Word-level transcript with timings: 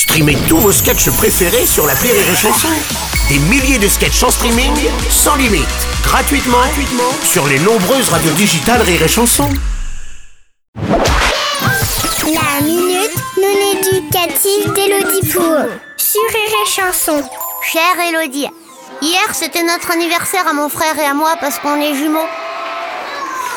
Streamez 0.00 0.38
tous 0.48 0.56
vos 0.56 0.72
sketchs 0.72 1.10
préférés 1.10 1.66
sur 1.66 1.86
la 1.86 1.92
Rire 1.92 2.14
et 2.14 2.34
Chanson. 2.34 2.68
Des 3.28 3.38
milliers 3.38 3.78
de 3.78 3.86
sketchs 3.86 4.22
en 4.22 4.30
streaming, 4.30 4.72
sans 5.10 5.36
limite, 5.36 5.68
gratuitement, 6.02 6.56
sur 7.22 7.46
les 7.46 7.58
nombreuses 7.58 8.08
radios 8.08 8.32
digitales 8.32 8.80
Rire 8.80 9.02
et 9.02 9.08
Chanson. 9.08 9.46
La 10.74 12.62
minute 12.62 13.14
non 13.36 13.78
éducative 13.78 14.72
d'Élodie 14.72 15.28
Pour 15.30 15.66
sur 15.98 16.22
Rire 16.32 16.56
et 16.64 16.70
Chanson. 16.70 17.22
Chère 17.70 18.00
Elodie, 18.08 18.48
hier 19.02 19.34
c'était 19.34 19.64
notre 19.64 19.90
anniversaire 19.90 20.48
à 20.48 20.54
mon 20.54 20.70
frère 20.70 20.98
et 20.98 21.04
à 21.04 21.12
moi 21.12 21.36
parce 21.42 21.58
qu'on 21.58 21.78
est 21.78 21.94
jumeaux. 21.94 22.26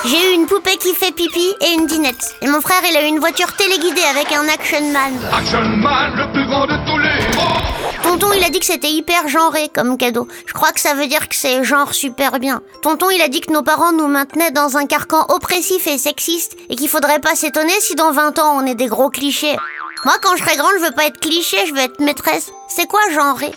J'ai 0.05 0.31
eu 0.31 0.33
une 0.35 0.47
poupée 0.47 0.75
qui 0.77 0.93
fait 0.93 1.13
pipi 1.13 1.53
et 1.61 1.73
une 1.73 1.87
dinette. 1.87 2.35
Et 2.41 2.47
mon 2.47 2.59
frère, 2.59 2.81
il 2.89 2.97
a 2.97 3.03
eu 3.03 3.07
une 3.07 3.19
voiture 3.19 3.53
téléguidée 3.55 4.03
avec 4.03 4.33
un 4.33 4.47
Action 4.49 4.81
Man. 4.91 5.13
Action 5.31 5.61
Man, 5.61 6.13
le 6.17 6.31
plus 6.33 6.45
grand 6.45 6.65
de 6.67 6.75
tous 6.85 6.97
les 6.97 8.03
Tonton, 8.03 8.33
il 8.35 8.43
a 8.43 8.49
dit 8.49 8.59
que 8.59 8.65
c'était 8.65 8.91
hyper 8.91 9.29
genré 9.29 9.69
comme 9.73 9.97
cadeau. 9.97 10.27
Je 10.45 10.51
crois 10.51 10.73
que 10.73 10.81
ça 10.81 10.93
veut 10.93 11.07
dire 11.07 11.29
que 11.29 11.35
c'est 11.35 11.63
genre 11.63 11.93
super 11.93 12.39
bien. 12.39 12.61
Tonton, 12.81 13.09
il 13.11 13.21
a 13.21 13.29
dit 13.29 13.39
que 13.39 13.53
nos 13.53 13.63
parents 13.63 13.93
nous 13.93 14.07
maintenaient 14.07 14.51
dans 14.51 14.75
un 14.75 14.85
carcan 14.87 15.25
oppressif 15.29 15.87
et 15.87 15.97
sexiste 15.97 16.57
et 16.69 16.75
qu'il 16.75 16.89
faudrait 16.89 17.19
pas 17.19 17.35
s'étonner 17.35 17.79
si 17.79 17.95
dans 17.95 18.11
20 18.11 18.39
ans 18.39 18.57
on 18.57 18.65
est 18.65 18.75
des 18.75 18.87
gros 18.87 19.09
clichés. 19.09 19.55
Moi, 20.03 20.15
quand 20.21 20.35
je 20.35 20.43
serai 20.43 20.57
grande, 20.57 20.73
je 20.79 20.85
veux 20.85 20.91
pas 20.91 21.05
être 21.05 21.19
cliché, 21.21 21.57
je 21.65 21.73
veux 21.73 21.79
être 21.79 22.01
maîtresse. 22.01 22.51
C'est 22.67 22.87
quoi 22.87 22.99
genré? 23.13 23.53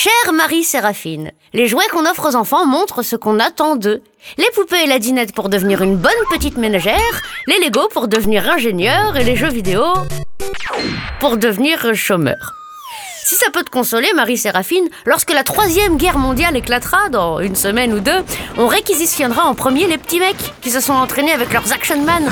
Chère 0.00 0.32
Marie-Séraphine, 0.32 1.32
les 1.54 1.66
jouets 1.66 1.88
qu'on 1.90 2.08
offre 2.08 2.28
aux 2.28 2.36
enfants 2.36 2.64
montrent 2.64 3.02
ce 3.02 3.16
qu'on 3.16 3.40
attend 3.40 3.74
d'eux. 3.74 4.00
Les 4.36 4.46
poupées 4.54 4.84
et 4.84 4.86
la 4.86 5.00
dinette 5.00 5.34
pour 5.34 5.48
devenir 5.48 5.82
une 5.82 5.96
bonne 5.96 6.12
petite 6.30 6.56
ménagère, 6.56 7.20
les 7.48 7.58
Lego 7.58 7.88
pour 7.88 8.06
devenir 8.06 8.48
ingénieur 8.48 9.16
et 9.16 9.24
les 9.24 9.34
jeux 9.34 9.48
vidéo 9.48 9.82
pour 11.18 11.36
devenir 11.36 11.96
chômeur. 11.96 12.54
Si 13.24 13.34
ça 13.34 13.50
peut 13.50 13.64
te 13.64 13.70
consoler, 13.70 14.12
Marie-Séraphine, 14.14 14.88
lorsque 15.04 15.32
la 15.32 15.42
troisième 15.42 15.96
guerre 15.96 16.18
mondiale 16.18 16.56
éclatera, 16.56 17.08
dans 17.08 17.40
une 17.40 17.56
semaine 17.56 17.92
ou 17.92 17.98
deux, 17.98 18.22
on 18.56 18.68
réquisitionnera 18.68 19.46
en 19.46 19.56
premier 19.56 19.88
les 19.88 19.98
petits 19.98 20.20
mecs 20.20 20.54
qui 20.60 20.70
se 20.70 20.78
sont 20.78 20.92
entraînés 20.92 21.32
avec 21.32 21.52
leurs 21.52 21.72
Action 21.72 22.00
Man. 22.02 22.30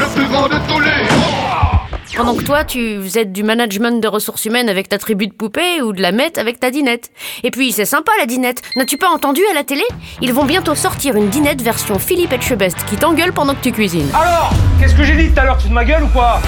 Pendant 2.16 2.34
que 2.34 2.44
toi, 2.44 2.64
tu 2.64 2.98
faisais 3.02 3.26
du 3.26 3.42
management 3.42 4.00
de 4.00 4.08
ressources 4.08 4.46
humaines 4.46 4.70
avec 4.70 4.88
ta 4.88 4.96
tribu 4.96 5.26
de 5.26 5.34
poupées 5.34 5.82
ou 5.82 5.92
de 5.92 6.00
la 6.00 6.12
mette 6.12 6.38
avec 6.38 6.58
ta 6.58 6.70
dinette. 6.70 7.10
Et 7.42 7.50
puis, 7.50 7.72
c'est 7.72 7.84
sympa 7.84 8.10
la 8.18 8.24
dinette. 8.24 8.62
N'as-tu 8.74 8.96
pas 8.96 9.10
entendu 9.10 9.42
à 9.50 9.54
la 9.54 9.64
télé? 9.64 9.84
Ils 10.22 10.32
vont 10.32 10.46
bientôt 10.46 10.74
sortir 10.74 11.14
une 11.16 11.28
dinette 11.28 11.60
version 11.60 11.98
Philippe 11.98 12.32
Etchebest 12.32 12.78
qui 12.88 12.96
t'engueule 12.96 13.34
pendant 13.34 13.54
que 13.54 13.60
tu 13.60 13.70
cuisines. 13.70 14.08
Alors 14.14 14.50
Qu'est-ce 14.80 14.94
que 14.94 15.04
j'ai 15.04 15.14
dit 15.14 15.30
tout 15.30 15.38
à 15.38 15.44
l'heure 15.44 15.58
Tu 15.58 15.68
te 15.68 15.72
ma 15.74 15.84
gueule 15.84 16.04
ou 16.04 16.08
quoi? 16.08 16.40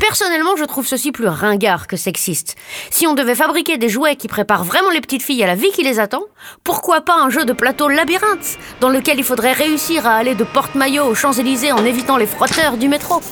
Personnellement, 0.00 0.54
je 0.56 0.64
trouve 0.64 0.86
ceci 0.86 1.12
plus 1.12 1.28
ringard 1.28 1.86
que 1.86 1.96
sexiste. 1.96 2.54
Si 2.90 3.06
on 3.06 3.14
devait 3.14 3.34
fabriquer 3.34 3.78
des 3.78 3.88
jouets 3.88 4.16
qui 4.16 4.28
préparent 4.28 4.64
vraiment 4.64 4.90
les 4.90 5.00
petites 5.00 5.22
filles 5.22 5.42
à 5.42 5.46
la 5.46 5.54
vie 5.54 5.70
qui 5.70 5.82
les 5.82 5.98
attend, 5.98 6.24
pourquoi 6.62 7.00
pas 7.00 7.14
un 7.14 7.30
jeu 7.30 7.46
de 7.46 7.54
plateau 7.54 7.88
labyrinthe 7.88 8.58
dans 8.80 8.90
lequel 8.90 9.18
il 9.18 9.24
faudrait 9.24 9.52
réussir 9.52 10.06
à 10.06 10.16
aller 10.16 10.34
de 10.34 10.44
porte-maillot 10.44 11.04
aux 11.04 11.14
Champs-Élysées 11.14 11.72
en 11.72 11.84
évitant 11.86 12.18
les 12.18 12.26
frotteurs 12.26 12.76
du 12.76 12.88
métro? 12.88 13.22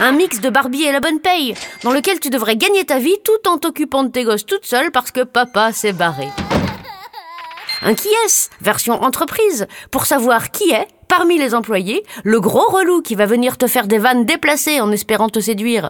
Un 0.00 0.12
mix 0.12 0.40
de 0.40 0.50
Barbie 0.50 0.84
et 0.84 0.92
la 0.92 1.00
bonne 1.00 1.20
paye, 1.20 1.54
dans 1.82 1.92
lequel 1.92 2.20
tu 2.20 2.30
devrais 2.30 2.56
gagner 2.56 2.84
ta 2.84 2.98
vie 2.98 3.16
tout 3.24 3.48
en 3.48 3.58
t'occupant 3.58 4.04
de 4.04 4.10
tes 4.10 4.24
gosses 4.24 4.46
toute 4.46 4.66
seule 4.66 4.90
parce 4.90 5.10
que 5.10 5.22
papa 5.22 5.72
s'est 5.72 5.92
barré. 5.92 6.28
Un 7.82 7.94
qui 7.94 8.08
est 8.08 8.50
version 8.60 9.02
entreprise, 9.02 9.66
pour 9.90 10.06
savoir 10.06 10.50
qui 10.50 10.70
est, 10.70 10.88
parmi 11.08 11.38
les 11.38 11.54
employés, 11.54 12.04
le 12.24 12.40
gros 12.40 12.68
relou 12.70 13.02
qui 13.02 13.14
va 13.14 13.26
venir 13.26 13.58
te 13.58 13.66
faire 13.66 13.86
des 13.86 13.98
vannes 13.98 14.24
déplacées 14.24 14.80
en 14.80 14.90
espérant 14.92 15.28
te 15.28 15.40
séduire. 15.40 15.88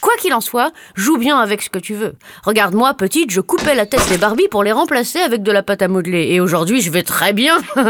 Quoi 0.00 0.14
qu'il 0.18 0.34
en 0.34 0.40
soit, 0.40 0.72
joue 0.96 1.16
bien 1.16 1.38
avec 1.38 1.62
ce 1.62 1.70
que 1.70 1.78
tu 1.78 1.94
veux. 1.94 2.14
Regarde-moi, 2.44 2.94
petite, 2.94 3.30
je 3.30 3.40
coupais 3.40 3.76
la 3.76 3.86
tête 3.86 4.08
des 4.08 4.18
Barbie 4.18 4.48
pour 4.48 4.64
les 4.64 4.72
remplacer 4.72 5.20
avec 5.20 5.42
de 5.42 5.52
la 5.52 5.62
pâte 5.62 5.82
à 5.82 5.88
modeler. 5.88 6.28
Et 6.30 6.40
aujourd'hui, 6.40 6.80
je 6.80 6.90
vais 6.90 7.04
très 7.04 7.32
bien. 7.32 7.58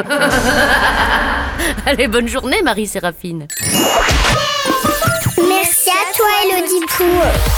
Allez, 1.86 2.08
bonne 2.08 2.28
journée, 2.28 2.60
Marie-Séraphine. 2.62 3.46
Merci 3.60 4.51
à 6.92 6.98
toi, 6.98 7.51